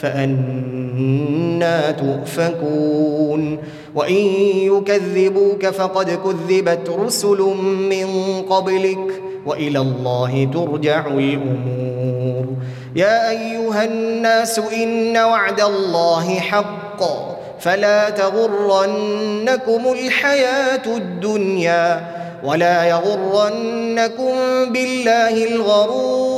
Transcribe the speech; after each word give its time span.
فأنا 0.00 1.90
تؤفكون 1.90 3.58
وإن 3.94 4.24
يكذبوك 4.72 5.66
فقد 5.66 6.10
كذبت 6.10 6.90
رسل 6.90 7.38
من 7.90 8.06
قبلك 8.50 9.22
وإلى 9.46 9.78
الله 9.78 10.50
ترجع 10.54 11.06
الأمور. 11.06 12.44
يا 12.96 13.30
أيها 13.30 13.84
الناس 13.84 14.58
إن 14.58 15.16
وعد 15.16 15.60
الله 15.60 16.40
حق 16.40 17.02
فلا 17.60 18.10
تغرنكم 18.10 19.92
الحياة 19.92 20.96
الدنيا 20.96 22.08
ولا 22.44 22.84
يغرنكم 22.84 24.34
بالله 24.72 25.44
الغرور. 25.44 26.37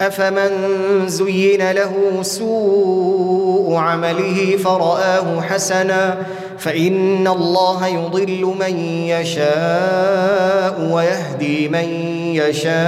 أفمن 0.00 0.50
زين 1.08 1.70
له 1.70 1.92
سوء 2.22 3.74
عمله 3.76 4.56
فرآه 4.64 5.40
حسنا 5.40 6.16
فإن 6.58 7.26
الله 7.26 7.86
يضل 7.86 8.54
من 8.60 8.78
يشاء 9.06 10.90
ويهدي 10.92 11.68
من 11.68 11.88
يشاء. 12.34 12.78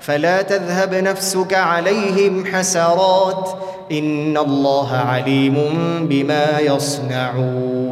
فلا 0.00 0.42
تذهب 0.42 0.94
نفسك 0.94 1.54
عليهم 1.54 2.46
حسرات 2.46 3.48
إن 3.92 4.36
الله 4.36 4.96
عليم 4.96 5.56
بما 6.08 6.58
يصنعون. 6.60 7.83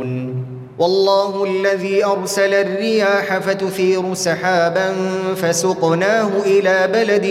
والله 0.82 1.44
الذي 1.44 2.04
أرسل 2.04 2.54
الرياح 2.54 3.38
فتثير 3.38 4.14
سحابا 4.14 4.94
فسقناه 5.36 6.30
إلى 6.46 6.88
بلد 6.92 7.26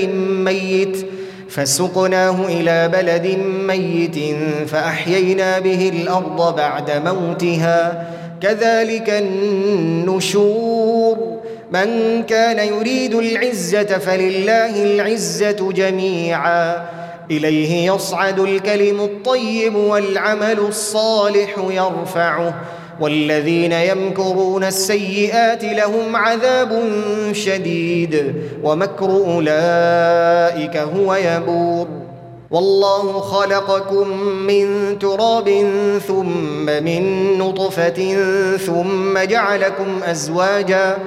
ميت 0.45 1.07
فسقناه 1.49 2.45
إلى 2.45 2.87
بلد 2.87 3.37
ميت 3.67 4.15
فأحيينا 4.67 5.59
به 5.59 5.89
الأرض 5.89 6.55
بعد 6.55 6.91
موتها. 6.91 8.07
كذلك 8.41 9.09
النشور 9.09 11.17
من 11.71 12.23
كان 12.23 12.67
يريد 12.67 13.15
العزة 13.15 13.97
فلله 13.97 14.83
العزة 14.83 15.71
جميعا. 15.71 16.85
إليه 17.31 17.93
يصعد 17.93 18.39
الكلم 18.39 19.01
الطيب 19.01 19.75
والعمل 19.75 20.59
الصالح 20.59 21.55
يرفعه. 21.69 22.53
والذين 23.01 23.71
يمكرون 23.71 24.63
السيئات 24.63 25.63
لهم 25.63 26.15
عذاب 26.15 26.83
شديد 27.31 28.35
ومكر 28.63 29.09
أولئك 29.09 30.77
هو 30.77 31.15
يبور. 31.15 31.87
والله 32.51 33.19
خلقكم 33.19 34.07
من 34.23 34.99
تراب 34.99 35.49
ثم 36.07 36.65
من 36.65 37.33
نطفة 37.37 38.17
ثم 38.57 39.19
جعلكم 39.19 40.03
أزواجا 40.03 40.97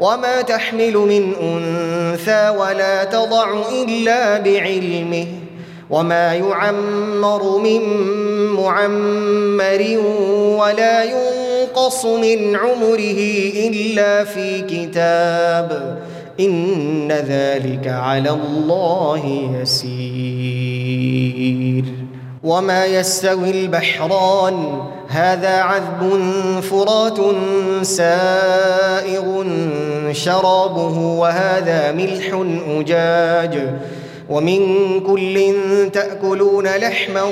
وما 0.00 0.42
تحمل 0.42 0.96
من 0.96 1.34
أنثى 1.34 2.56
ولا 2.58 3.04
تضع 3.04 3.54
إلا 3.72 4.38
بعلمه. 4.38 5.26
وما 5.90 6.34
يعمر 6.34 7.58
من 7.58 7.80
معمر 8.46 9.98
ولا 10.58 11.04
ينقص 11.04 12.04
من 12.04 12.56
عمره 12.56 13.20
الا 13.68 14.24
في 14.24 14.60
كتاب 14.60 15.98
ان 16.40 17.12
ذلك 17.12 17.88
على 17.88 18.30
الله 18.30 19.50
يسير. 19.62 20.90
وما 22.42 22.86
يستوي 22.86 23.50
البحران 23.50 24.82
هذا 25.08 25.56
عذب 25.62 26.20
فرات 26.60 27.18
سائغ 27.82 29.44
شرابه 30.12 30.98
وهذا 30.98 31.92
ملح 31.92 32.44
اجاج 32.68 33.70
ومن 34.30 34.60
كل 35.00 35.54
تأكلون 35.92 36.66
لحما 36.66 37.22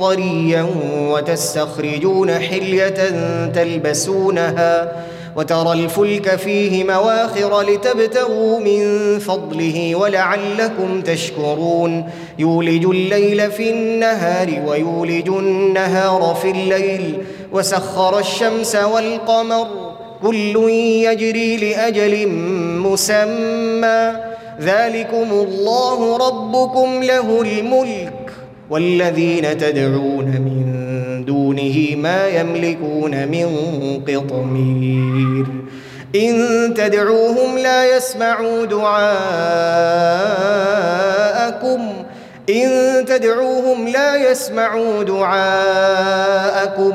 طريا 0.00 0.66
وتستخرجون 0.96 2.30
حلية 2.30 2.98
تلبسونها 3.46 4.92
وترى 5.36 5.72
الفلك 5.72 6.36
فيه 6.36 6.84
مواخر 6.84 7.60
لتبتغوا 7.60 8.60
من 8.60 9.18
فضله 9.18 9.94
ولعلكم 9.94 11.00
تشكرون. 11.00 12.10
يولج 12.38 12.84
الليل 12.84 13.50
في 13.50 13.70
النهار 13.70 14.62
ويولج 14.66 15.28
النهار 15.28 16.36
في 16.42 16.50
الليل 16.50 17.18
وسخر 17.52 18.18
الشمس 18.18 18.76
والقمر. 18.76 19.66
كل 20.22 20.56
يجري 21.06 21.56
لأجل 21.56 22.28
مسمى. 22.78 24.31
ذلكم 24.60 25.30
الله 25.30 26.16
ربكم 26.28 27.02
له 27.02 27.42
الملك 27.42 28.30
والذين 28.70 29.58
تدعون 29.58 30.24
من 30.24 31.24
دونه 31.24 31.96
ما 31.96 32.28
يملكون 32.28 33.28
من 33.28 33.46
قطمير. 34.08 35.46
إن 36.16 36.74
تدعوهم 36.74 37.58
لا 37.58 37.96
يسمعوا 37.96 38.64
دعاءكم. 38.64 39.12
إن 42.50 43.04
تدعوهم 43.04 43.88
لا 43.88 44.30
يسمعوا 44.30 45.02
دعاءكم. 45.02 46.94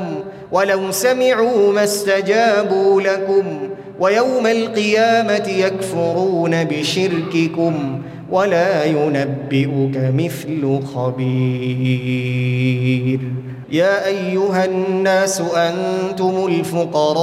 ولو 0.52 0.90
سمعوا 0.90 1.72
ما 1.72 1.84
استجابوا 1.84 3.00
لكم. 3.00 3.70
ويوم 4.00 4.46
القيامة 4.46 5.48
يكفرون 5.48 6.64
بشرككم 6.64 8.02
ولا 8.30 8.84
ينبئك 8.84 10.12
مثل 10.14 10.80
خبير. 10.94 11.28
يا 13.72 14.06
أيها 14.06 14.64
الناس 14.64 15.42
أنتم 15.56 16.46
الفقراء 16.46 17.18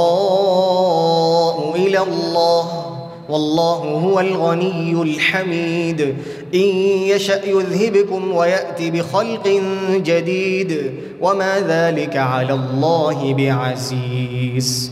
إلى 1.76 2.00
الله 2.00 2.86
والله 3.30 3.78
هو 3.78 4.20
الغني 4.20 5.02
الحميد. 5.02 6.16
إن 6.54 6.60
يشأ 7.10 7.42
يذهبكم 7.46 8.32
ويأت 8.36 8.82
بخلق 8.82 9.62
جديد 9.92 10.92
وما 11.22 11.60
ذلك 11.68 12.18
على 12.18 12.54
الله 12.54 13.34
بعزيز. 13.34 14.92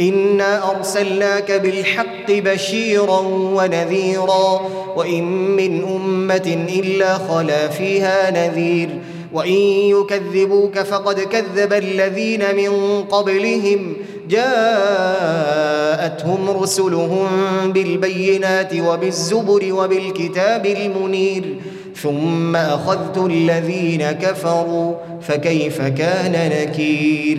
انا 0.00 0.70
ارسلناك 0.70 1.52
بالحق 1.52 2.30
بشيرا 2.30 3.20
ونذيرا 3.28 4.60
وان 4.96 5.24
من 5.56 5.84
امه 5.84 6.66
الا 6.78 7.14
خلا 7.18 7.68
فيها 7.68 8.30
نذير 8.30 8.88
وان 9.32 9.52
يكذبوك 9.90 10.78
فقد 10.78 11.20
كذب 11.20 11.72
الذين 11.72 12.56
من 12.56 13.02
قبلهم 13.04 13.96
جاءتهم 14.28 15.30
رسلهم 16.50 17.28
بالبينات 17.72 18.74
وبالزبر 18.80 19.72
وبالكتاب 19.72 20.66
المنير 20.66 21.56
ثم 22.02 22.56
اخذت 22.56 23.18
الذين 23.18 24.10
كفروا 24.12 24.94
فكيف 25.22 25.82
كان 25.82 26.50
نكير 26.52 27.38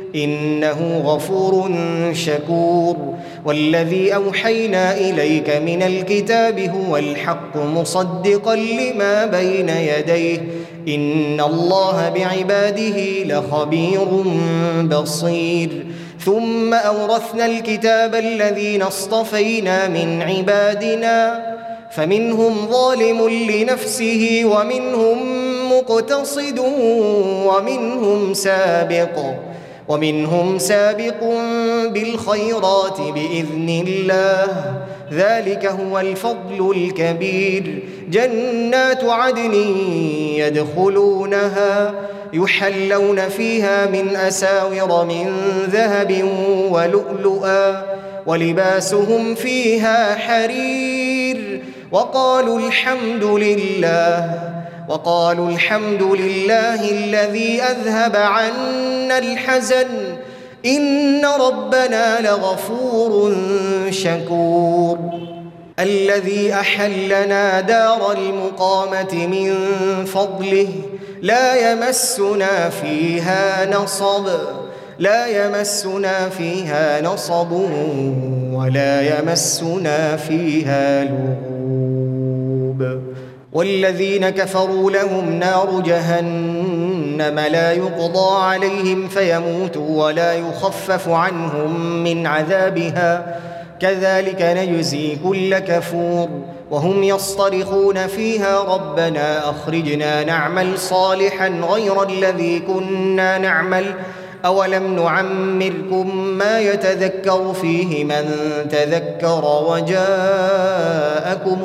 إنه 0.15 1.01
غفور 1.05 1.71
شكور. 2.13 2.95
والذي 3.45 4.15
أوحينا 4.15 4.97
إليك 4.97 5.49
من 5.49 5.83
الكتاب 5.83 6.59
هو 6.59 6.97
الحق 6.97 7.57
مصدقا 7.57 8.55
لما 8.55 9.25
بين 9.25 9.69
يديه. 9.69 10.37
إن 10.87 11.41
الله 11.41 12.09
بعباده 12.09 13.23
لخبير 13.23 14.07
بصير. 14.83 15.85
ثم 16.25 16.73
أورثنا 16.73 17.45
الكتاب 17.45 18.15
الذين 18.15 18.81
اصطفينا 18.81 19.87
من 19.87 20.21
عبادنا. 20.21 21.45
فمنهم 21.91 22.67
ظالم 22.71 23.29
لنفسه 23.29 24.41
ومنهم 24.45 25.17
مقتصد 25.71 26.59
ومنهم 27.47 28.33
سابق. 28.33 29.17
ومنهم 29.87 30.57
سابق 30.57 31.23
بالخيرات 31.87 33.01
بإذن 33.01 33.83
الله. 33.87 34.73
ذلك 35.13 35.65
هو 35.65 35.99
الفضل 35.99 36.71
الكبير. 36.75 37.83
جنات 38.09 39.03
عدن 39.03 39.53
يدخلونها 40.35 41.93
يحلون 42.33 43.29
فيها 43.29 43.85
من 43.85 44.15
أساور 44.15 45.05
من 45.05 45.33
ذهب 45.71 46.29
ولؤلؤا 46.71 47.83
ولباسهم 48.25 49.35
فيها 49.35 50.15
حرير. 50.15 51.63
وقالوا 51.91 52.59
الحمد 52.59 53.23
لله. 53.23 54.50
وقالوا 54.91 55.49
الحمد 55.49 56.03
لله 56.03 56.91
الذي 56.91 57.61
أذهب 57.61 58.15
عنا 58.15 59.17
الحزن 59.17 60.17
إن 60.65 61.25
ربنا 61.25 62.21
لغفور 62.21 63.35
شكور. 63.89 64.97
الذي 65.79 66.53
أحلنا 66.53 67.61
دار 67.61 68.11
المقامة 68.11 69.27
من 69.27 69.55
فضله 70.05 70.67
لا 71.21 71.71
يمسنا 71.71 72.69
فيها 72.69 73.65
نصب 73.75 74.27
لا 74.99 75.45
يمسنا 75.45 76.29
فيها 76.29 77.01
نصب 77.01 77.51
ولا 78.53 79.19
يمسنا 79.19 80.17
فيها 80.17 81.03
لغوب. 81.03 81.41
والذين 83.53 84.29
كفروا 84.29 84.91
لهم 84.91 85.33
نار 85.33 85.81
جهنم 85.85 87.39
لا 87.39 87.71
يقضى 87.71 88.43
عليهم 88.43 89.07
فيموتوا 89.07 90.03
ولا 90.05 90.33
يخفف 90.33 91.09
عنهم 91.09 92.03
من 92.03 92.27
عذابها. 92.27 93.39
كذلك 93.79 94.41
نجزي 94.41 95.17
كل 95.23 95.59
كفور 95.59 96.29
وهم 96.71 97.03
يصطرخون 97.03 98.07
فيها 98.07 98.75
ربنا 98.75 99.49
أخرجنا 99.49 100.23
نعمل 100.23 100.79
صالحا 100.79 101.47
غير 101.47 102.03
الذي 102.03 102.59
كنا 102.59 103.37
نعمل. 103.37 103.85
أولم 104.45 104.95
نعمركم 104.95 106.17
ما 106.17 106.59
يتذكر 106.59 107.53
فيه 107.53 108.03
من 108.03 108.35
تذكر 108.69 109.63
وجاءكم 109.67 109.99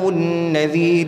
النذير. 0.09 1.07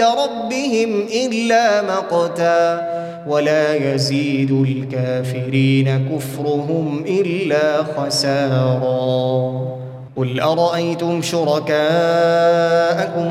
ربهم 0.00 1.06
إلا 1.24 1.82
مقتا 1.82 2.88
ولا 3.28 3.94
يزيد 3.94 4.50
الكافرين 4.50 6.08
كفرهم 6.08 7.04
إلا 7.08 7.82
خسارا. 7.82 9.72
قل 10.16 10.40
أرأيتم 10.40 11.22
شركاءكم 11.22 11.78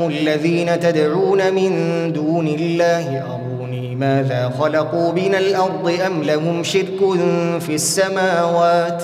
الذين 0.08 0.80
تدعون 0.80 1.54
من 1.54 1.72
دون 2.14 2.48
الله 2.48 3.24
أروني 3.24 3.96
ماذا 3.96 4.52
خلقوا 4.60 5.12
من 5.12 5.36
الأرض 5.36 6.00
أم 6.06 6.24
لهم 6.24 6.64
شرك 6.64 7.00
في 7.60 7.76
السماوات 7.76 9.04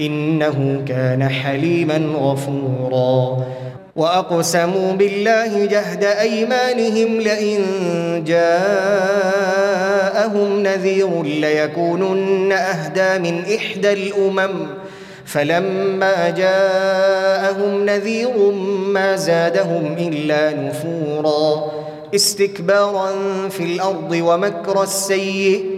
إنه 0.00 0.82
كان 0.88 1.28
حليما 1.28 1.96
غفورا. 1.96 3.46
وأقسموا 3.96 4.92
بالله 4.92 5.66
جهد 5.66 6.04
أيمانهم 6.04 7.20
لئن 7.20 7.60
جاءهم 8.26 9.52
نذير 10.62 11.22
ليكونن 11.22 12.52
أهدى 12.52 13.30
من 13.30 13.42
إحدى 13.56 13.92
الأمم. 13.92 14.66
فلما 15.24 16.30
جاءهم 16.30 17.86
نذير 17.86 18.50
ما 18.92 19.16
زادهم 19.16 19.96
إلا 19.98 20.52
نفورا. 20.52 21.70
استكبارا 22.14 23.08
في 23.50 23.62
الأرض 23.62 24.12
ومكر 24.12 24.82
السيئ 24.82 25.77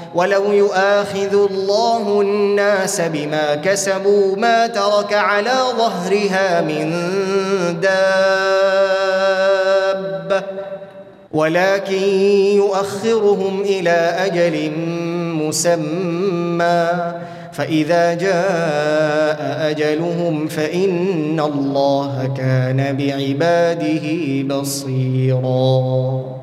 ولو 0.15 0.51
يؤاخذ 0.51 1.33
الله 1.33 2.21
الناس 2.21 3.01
بما 3.01 3.55
كسبوا 3.55 4.35
ما 4.35 4.67
ترك 4.67 5.13
على 5.13 5.55
ظهرها 5.77 6.61
من 6.61 6.91
دابه 7.81 9.01
ولكن 11.33 12.03
يؤخرهم 12.55 13.61
إلى 13.61 14.15
أجل 14.17 14.71
مسمى 15.47 16.87
فاذا 17.51 18.13
جاء 18.13 19.69
اجلهم 19.71 20.47
فان 20.47 21.39
الله 21.39 22.33
كان 22.37 22.97
بعباده 22.97 24.07
بصيرا 24.55 26.40